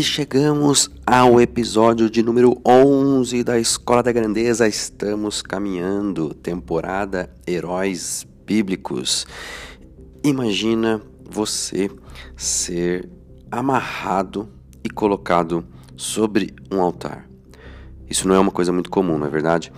[0.00, 4.66] E chegamos ao episódio de número 11 da Escola da Grandeza.
[4.66, 9.26] Estamos caminhando, temporada Heróis Bíblicos.
[10.24, 11.90] Imagina você
[12.34, 13.10] ser
[13.50, 14.48] amarrado
[14.82, 15.66] e colocado
[15.98, 17.28] sobre um altar.
[18.08, 19.70] Isso não é uma coisa muito comum, não é verdade?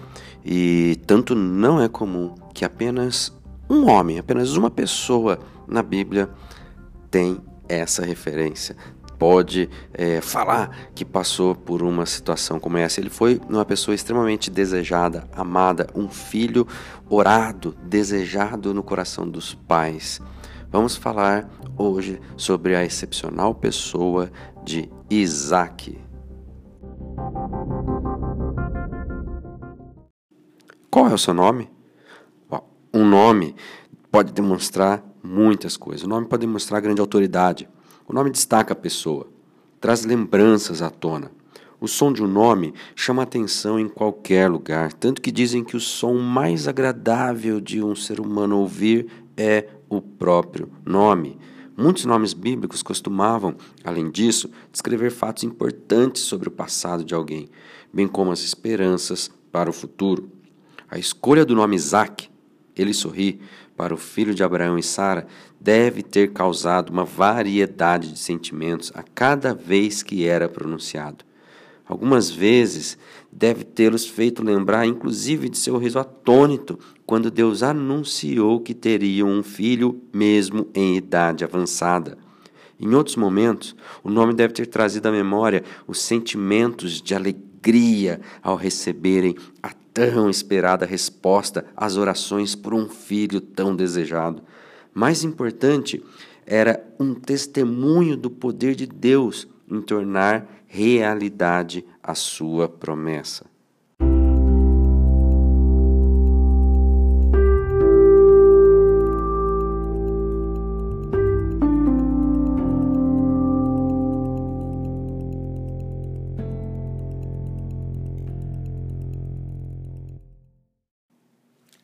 [0.45, 3.37] E tanto não é comum que apenas
[3.69, 6.31] um homem, apenas uma pessoa na Bíblia
[7.11, 8.77] tem essa referência,
[9.23, 12.99] pode é, falar que passou por uma situação como essa.
[12.99, 16.67] Ele foi uma pessoa extremamente desejada, amada, um filho
[17.09, 20.21] orado, desejado no coração dos pais.
[20.73, 24.29] Vamos falar hoje sobre a excepcional pessoa
[24.65, 25.97] de Isaac.
[30.91, 31.71] Qual é o seu nome?
[32.93, 33.55] Um nome
[34.11, 36.05] pode demonstrar muitas coisas.
[36.05, 37.69] O nome pode demonstrar grande autoridade.
[38.07, 39.29] O nome destaca a pessoa,
[39.81, 41.31] traz lembranças à tona.
[41.81, 45.81] O som de um nome chama atenção em qualquer lugar, tanto que dizem que o
[45.81, 51.39] som mais agradável de um ser humano ouvir é o próprio nome.
[51.77, 57.49] Muitos nomes bíblicos costumavam, além disso, descrever fatos importantes sobre o passado de alguém,
[57.93, 60.31] bem como as esperanças para o futuro.
[60.89, 62.31] A escolha do nome Isaac,
[62.77, 63.41] ele sorri,
[63.77, 65.27] para o filho de Abraão e Sara
[65.61, 71.25] deve ter causado uma variedade de sentimentos a cada vez que era pronunciado.
[71.85, 72.97] Algumas vezes
[73.31, 79.43] deve tê-los feito lembrar, inclusive, de seu riso atônito quando Deus anunciou que teriam um
[79.43, 82.17] filho, mesmo em idade avançada.
[82.81, 87.52] Em outros momentos, o nome deve ter trazido à memória os sentimentos de alegria
[88.43, 94.43] ao receberem a tão esperada resposta às orações por um filho tão desejado.
[94.95, 96.03] Mais importante,
[96.47, 103.52] era um testemunho do poder de Deus em tornar realidade a sua promessa.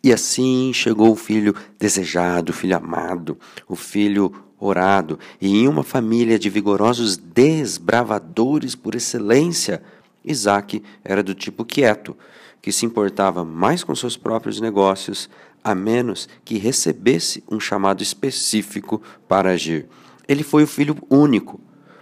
[0.02, 3.36] E assim chegou o filho desejado, o filho amado,
[3.66, 9.82] o filho orado, e em uma família de vigorosos desbravadores por excelência,
[10.24, 12.16] Isaac era do tipo quieto,
[12.60, 15.28] que se importava mais com seus próprios negócios,
[15.62, 19.86] a menos que recebesse um chamado específico para agir.
[20.26, 21.60] Ele foi o filho único,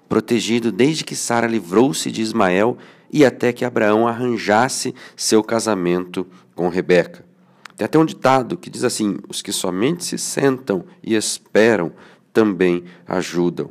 [0.08, 2.76] protegido desde que Sara livrou-se de Ismael
[3.12, 7.24] e até que Abraão arranjasse seu casamento com Rebeca.
[7.76, 11.92] Tem até um ditado que diz assim: os que somente se sentam e esperam
[12.32, 13.70] também ajudam.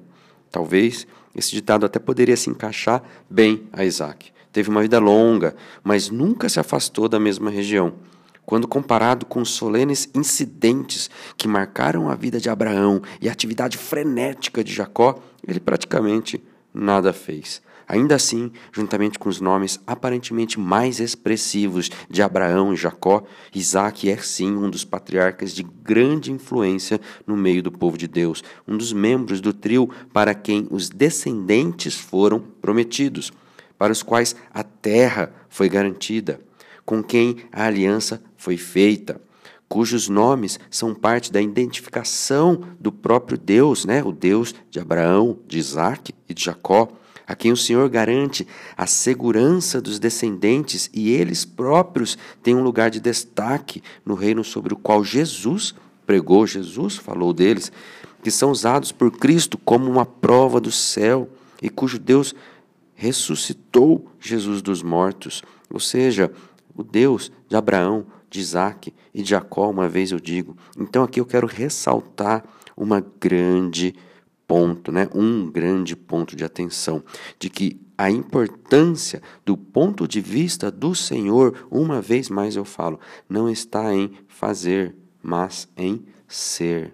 [0.52, 4.32] Talvez esse ditado até poderia se encaixar bem a Isaac.
[4.54, 7.94] Teve uma vida longa, mas nunca se afastou da mesma região.
[8.46, 13.78] Quando comparado com os solenes incidentes que marcaram a vida de Abraão e a atividade
[13.78, 16.42] frenética de Jacó, ele praticamente
[16.74, 17.62] nada fez.
[17.88, 23.24] Ainda assim, juntamente com os nomes aparentemente mais expressivos de Abraão e Jacó,
[23.54, 28.44] Isaac é sim um dos patriarcas de grande influência no meio do povo de Deus,
[28.68, 33.32] um dos membros do trio para quem os descendentes foram prometidos,
[33.78, 36.40] para os quais a terra foi garantida,
[36.84, 39.22] com quem a aliança foi feita
[39.68, 44.04] cujos nomes são parte da identificação do próprio Deus, né?
[44.04, 46.88] o Deus de Abraão, de Isaac e de Jacó
[47.28, 52.90] a quem o Senhor garante a segurança dos descendentes e eles próprios têm um lugar
[52.90, 55.74] de destaque no reino sobre o qual Jesus
[56.06, 57.72] pregou, Jesus falou deles,
[58.24, 61.30] que são usados por Cristo como uma prova do céu
[61.62, 62.36] e cujo Deus
[62.94, 66.32] ressuscitou Jesus dos mortos, ou seja,
[66.76, 70.58] o Deus de Abraão, de Isaac e de Jacó, uma vez eu digo.
[70.78, 72.44] Então aqui eu quero ressaltar
[72.76, 73.96] uma grande
[74.48, 77.04] ponto, né, um grande ponto de atenção,
[77.40, 83.00] de que a importância do ponto de vista do Senhor, uma vez mais eu falo,
[83.30, 86.94] não está em fazer, mas em ser.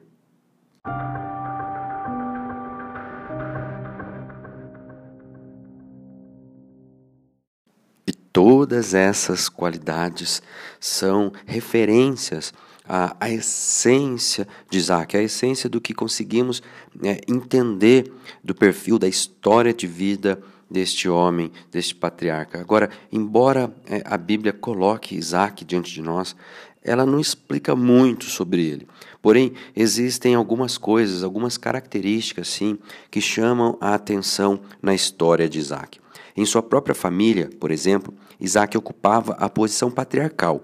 [8.05, 10.41] E todas essas qualidades
[10.79, 12.53] são referências
[12.87, 16.61] a, a essência de Isaac, a essência do que conseguimos
[16.93, 18.11] né, entender
[18.43, 22.59] do perfil, da história de vida deste homem, deste patriarca.
[22.59, 26.35] Agora, embora é, a Bíblia coloque Isaac diante de nós,
[26.83, 28.87] ela não explica muito sobre ele.
[29.21, 32.79] Porém, existem algumas coisas, algumas características, sim,
[33.11, 35.99] que chamam a atenção na história de Isaac.
[36.35, 40.63] Em sua própria família, por exemplo, Isaac ocupava a posição patriarcal,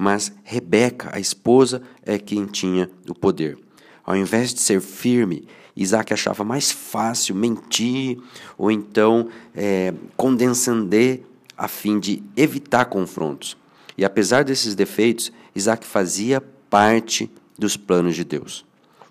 [0.00, 3.58] mas Rebeca, a esposa, é quem tinha o poder.
[4.02, 8.18] Ao invés de ser firme, Isaac achava mais fácil mentir
[8.56, 11.22] ou então é, condescender
[11.54, 13.58] a fim de evitar confrontos.
[13.98, 18.64] E apesar desses defeitos, Isaac fazia parte dos planos de Deus.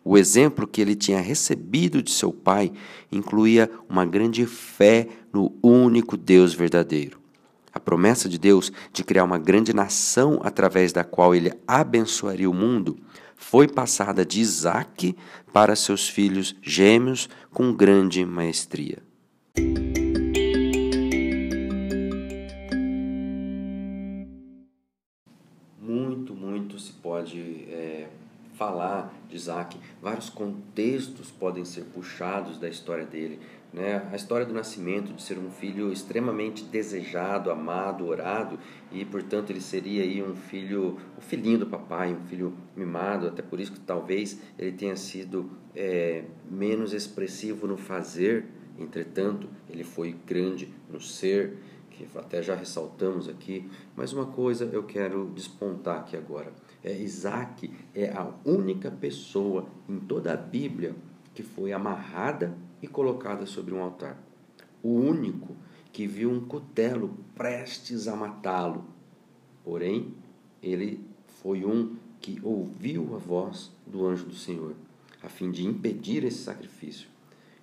[0.03, 2.71] O exemplo que ele tinha recebido de seu pai
[3.11, 7.19] incluía uma grande fé no único Deus verdadeiro.
[7.89, 12.99] Promessa de Deus de criar uma grande nação através da qual ele abençoaria o mundo
[13.35, 15.17] foi passada de Isaac
[15.51, 18.99] para seus filhos gêmeos com grande maestria.
[25.81, 27.39] Muito, muito se pode
[27.71, 28.07] é,
[28.53, 33.39] falar de Isaac, vários contextos podem ser puxados da história dele
[33.71, 34.07] né?
[34.11, 38.59] A história do nascimento, de ser um filho extremamente desejado, amado, orado,
[38.91, 43.41] e portanto ele seria aí um filho, o filhinho do papai, um filho mimado, até
[43.41, 48.45] por isso que talvez ele tenha sido é, menos expressivo no fazer,
[48.77, 51.57] entretanto ele foi grande no ser,
[51.91, 53.69] que até já ressaltamos aqui.
[53.95, 56.51] Mas uma coisa eu quero despontar aqui agora.
[56.83, 60.95] É, Isaac é a única pessoa em toda a Bíblia
[61.33, 64.21] que foi amarrada e colocada sobre um altar.
[64.81, 65.55] O único
[65.91, 68.85] que viu um cutelo prestes a matá-lo.
[69.63, 70.13] Porém,
[70.61, 71.03] ele
[71.41, 74.75] foi um que ouviu a voz do anjo do Senhor,
[75.21, 77.07] a fim de impedir esse sacrifício.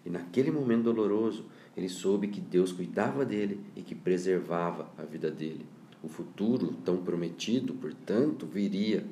[0.05, 1.45] E naquele momento doloroso,
[1.77, 5.67] ele soube que Deus cuidava dele e que preservava a vida dele.
[6.03, 9.07] O futuro tão prometido, portanto, viria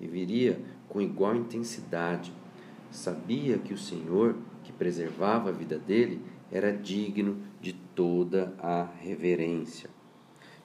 [0.00, 2.32] e viria com igual intensidade.
[2.90, 9.88] Sabia que o Senhor que preservava a vida dele era digno de toda a reverência.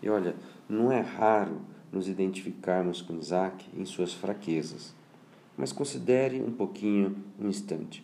[0.01, 0.36] E olha,
[0.68, 4.96] não é raro nos identificarmos com Isaac em suas fraquezas,
[5.58, 8.03] mas considere um pouquinho um instante.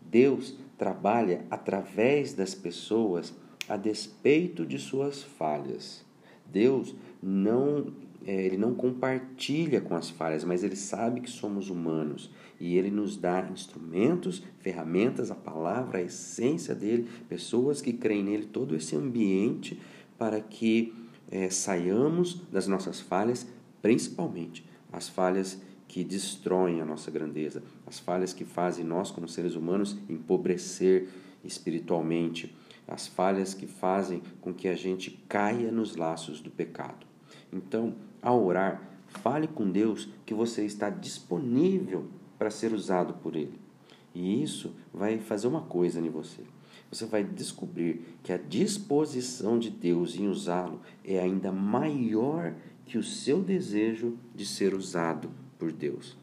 [0.00, 3.34] Deus trabalha através das pessoas
[3.68, 6.04] a despeito de suas falhas.
[6.46, 7.92] Deus não
[8.32, 13.16] ele não compartilha com as falhas, mas ele sabe que somos humanos e ele nos
[13.16, 19.80] dá instrumentos, ferramentas, a palavra, a essência dele, pessoas que creem nele, todo esse ambiente
[20.18, 20.92] para que
[21.30, 23.46] é, saiamos das nossas falhas,
[23.80, 29.54] principalmente as falhas que destroem a nossa grandeza, as falhas que fazem nós, como seres
[29.54, 31.08] humanos, empobrecer
[31.44, 32.54] espiritualmente,
[32.88, 37.06] as falhas que fazem com que a gente caia nos laços do pecado.
[37.52, 42.06] Então, ao orar, fale com Deus que você está disponível
[42.38, 43.58] para ser usado por Ele.
[44.14, 46.42] E isso vai fazer uma coisa em você.
[46.90, 53.02] Você vai descobrir que a disposição de Deus em usá-lo é ainda maior que o
[53.02, 56.16] seu desejo de ser usado por Deus.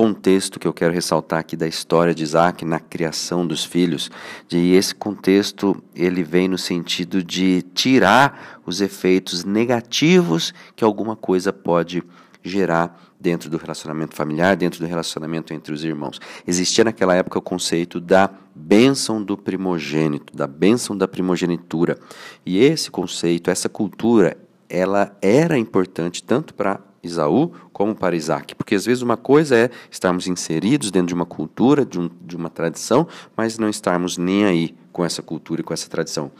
[0.00, 4.10] Contexto que eu quero ressaltar aqui da história de Isaac na criação dos filhos,
[4.50, 11.52] e esse contexto ele vem no sentido de tirar os efeitos negativos que alguma coisa
[11.52, 12.02] pode
[12.42, 16.18] gerar dentro do relacionamento familiar, dentro do relacionamento entre os irmãos.
[16.46, 21.98] Existia naquela época o conceito da bênção do primogênito, da bênção da primogenitura.
[22.46, 28.54] E esse conceito, essa cultura, ela era importante tanto para Isaú como para Isaac.
[28.54, 32.36] Porque às vezes uma coisa é estarmos inseridos dentro de uma cultura, de, um, de
[32.36, 36.30] uma tradição, mas não estarmos nem aí com essa cultura e com essa tradição.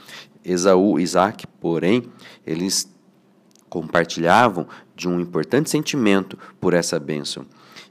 [0.44, 2.04] Esaú e Isaac, porém,
[2.46, 2.90] eles
[3.68, 7.46] compartilhavam de um importante sentimento por essa bênção.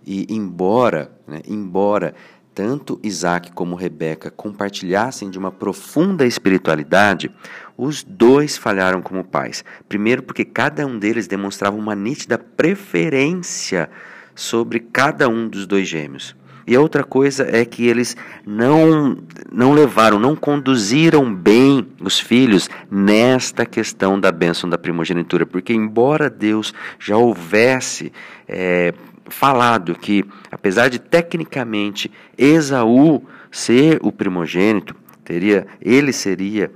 [0.06, 2.14] E embora, né, embora
[2.60, 7.32] tanto Isaac como Rebeca compartilhassem de uma profunda espiritualidade,
[7.78, 9.64] os dois falharam como pais.
[9.88, 13.90] Primeiro, porque cada um deles demonstrava uma nítida preferência
[14.36, 16.36] sobre cada um dos dois gêmeos.
[16.68, 19.18] E a outra coisa é que eles não,
[19.50, 26.30] não levaram, não conduziram bem os filhos nesta questão da bênção da primogenitura, porque embora
[26.30, 28.12] Deus já houvesse
[28.48, 28.94] é,
[29.30, 36.72] falado que, apesar de tecnicamente Esaú ser o primogênito, teria, ele seria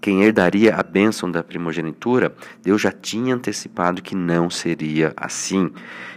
[0.00, 5.70] quem herdaria a bênção da primogenitura, Deus já tinha antecipado que não seria assim.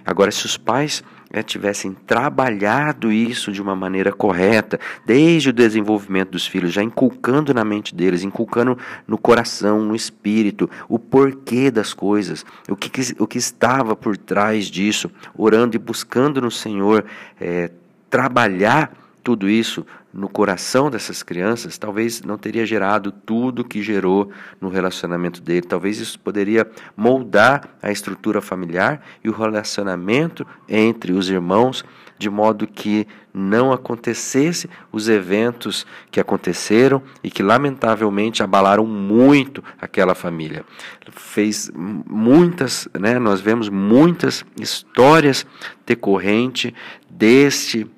[0.05, 6.31] Agora, se os pais é, tivessem trabalhado isso de uma maneira correta, desde o desenvolvimento
[6.31, 11.93] dos filhos, já inculcando na mente deles, inculcando no coração, no espírito, o porquê das
[11.93, 17.05] coisas, o que, o que estava por trás disso, orando e buscando no Senhor
[17.39, 17.71] é,
[18.09, 18.91] trabalhar
[19.23, 25.41] tudo isso no coração dessas crianças, talvez não teria gerado tudo que gerou no relacionamento
[25.41, 25.61] dele.
[25.61, 31.85] Talvez isso poderia moldar a estrutura familiar e o relacionamento entre os irmãos,
[32.17, 40.13] de modo que não acontecesse os eventos que aconteceram e que lamentavelmente abalaram muito aquela
[40.13, 40.65] família.
[41.11, 45.47] Fez muitas, né, nós vemos muitas histórias
[45.85, 46.75] decorrente
[47.09, 47.89] deste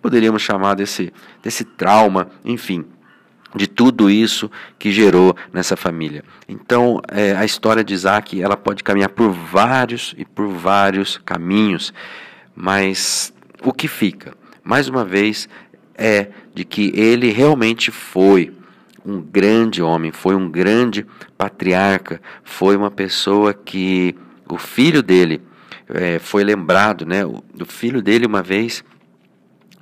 [0.00, 2.84] poderíamos chamar desse, desse trauma, enfim,
[3.54, 6.22] de tudo isso que gerou nessa família.
[6.48, 11.92] Então, é, a história de Isaac ela pode caminhar por vários e por vários caminhos,
[12.54, 15.48] mas o que fica, mais uma vez,
[15.94, 18.52] é de que ele realmente foi
[19.04, 24.14] um grande homem, foi um grande patriarca, foi uma pessoa que
[24.48, 25.42] o filho dele
[25.88, 27.24] é, foi lembrado, né?
[27.24, 28.84] O, o filho dele uma vez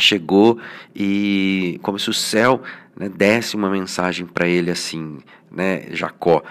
[0.01, 0.59] chegou
[0.95, 2.63] e como se o céu
[2.97, 5.19] né, desse uma mensagem para ele assim,
[5.51, 6.43] né, Jacó.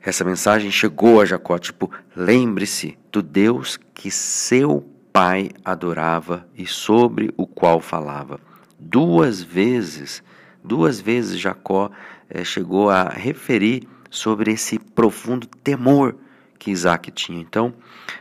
[0.00, 7.32] Essa mensagem chegou a Jacó, tipo, lembre-se do Deus que seu pai adorava e sobre
[7.36, 8.40] o qual falava.
[8.78, 10.22] Duas vezes,
[10.62, 11.90] duas vezes Jacó
[12.30, 16.16] é, chegou a referir sobre esse profundo temor
[16.58, 17.40] que Isaac tinha.
[17.40, 17.74] Então,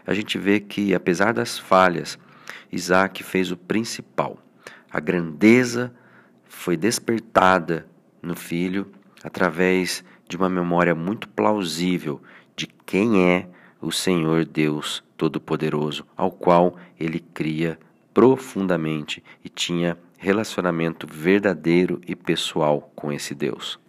[0.05, 2.17] a gente vê que, apesar das falhas,
[2.71, 4.37] Isaac fez o principal.
[4.91, 5.93] A grandeza
[6.45, 7.87] foi despertada
[8.21, 8.91] no filho
[9.23, 12.21] através de uma memória muito plausível
[12.55, 13.47] de quem é
[13.81, 17.79] o Senhor Deus Todo-Poderoso, ao qual ele cria
[18.13, 23.79] profundamente e tinha relacionamento verdadeiro e pessoal com esse Deus.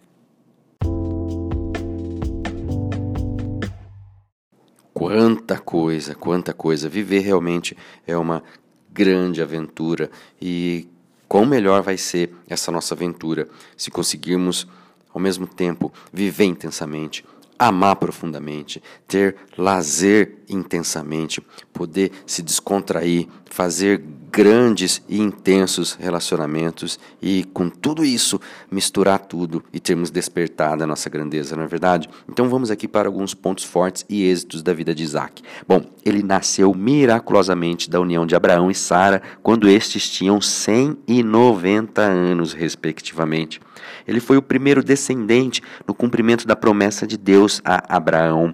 [4.99, 6.89] Quanta coisa, quanta coisa.
[6.89, 7.75] Viver realmente
[8.05, 8.43] é uma
[8.91, 10.89] grande aventura e
[11.25, 14.67] quão melhor vai ser essa nossa aventura se conseguirmos
[15.13, 17.23] ao mesmo tempo viver intensamente,
[17.59, 24.01] amar profundamente, ter lazer intensamente, poder se descontrair, fazer
[24.31, 28.39] grandes e intensos relacionamentos e com tudo isso
[28.71, 32.09] misturar tudo e termos despertado a nossa grandeza, não é verdade?
[32.29, 35.41] Então vamos aqui para alguns pontos fortes e êxitos da vida de Isaac.
[35.67, 42.53] Bom, ele nasceu miraculosamente da união de Abraão e Sara quando estes tinham 190 anos
[42.53, 43.59] respectivamente.
[44.07, 48.53] Ele foi o primeiro descendente no cumprimento da promessa de Deus a Abraão.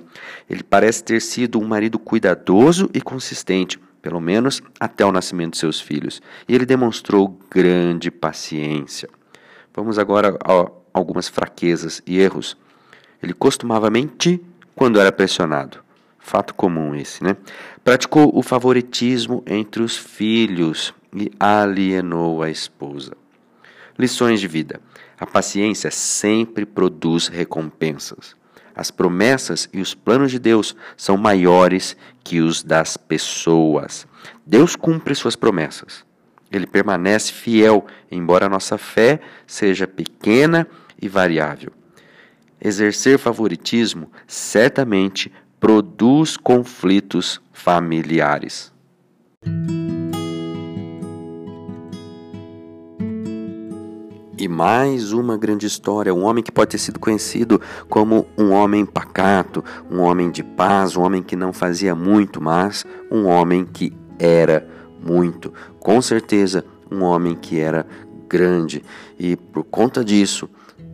[0.50, 5.60] Ele parece ter sido um marido cuidadoso e consistente, pelo menos até o nascimento de
[5.60, 9.10] seus filhos, e ele demonstrou grande paciência.
[9.74, 12.56] Vamos agora a algumas fraquezas e erros.
[13.22, 14.40] Ele costumava mentir
[14.76, 15.84] quando era pressionado.
[16.20, 17.36] Fato comum esse, né?
[17.84, 23.12] Praticou o favoritismo entre os filhos e alienou a esposa.
[23.98, 24.82] Lições de vida.
[25.18, 28.36] A paciência sempre produz recompensas.
[28.76, 34.06] As promessas e os planos de Deus são maiores que os das pessoas.
[34.46, 36.04] Deus cumpre suas promessas.
[36.52, 40.68] Ele permanece fiel, embora a nossa fé seja pequena
[41.02, 41.72] e variável.
[42.60, 48.74] Exercer favoritismo certamente produz conflitos familiares.
[54.46, 57.60] E mais uma grande história, um homem que pode ter sido conhecido
[57.90, 62.86] como um homem pacato, um homem de paz, um homem que não fazia muito, mas
[63.10, 64.70] um homem que era
[65.04, 65.52] muito.
[65.80, 67.88] Com certeza, um homem que era
[68.30, 68.84] grande.
[69.18, 70.48] E por conta disso,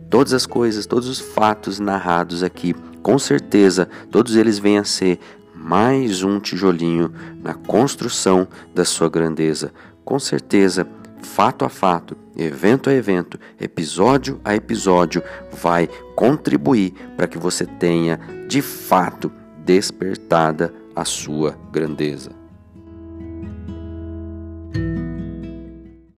[0.08, 5.18] todas as coisas, todos os fatos narrados aqui, com certeza, todos eles vêm a ser
[5.54, 9.74] mais um tijolinho na construção da sua grandeza.
[10.06, 10.86] Com certeza,
[11.22, 18.18] fato a fato, evento a evento, episódio a episódio, vai contribuir para que você tenha
[18.48, 19.32] de fato
[19.64, 22.41] despertada a sua grandeza.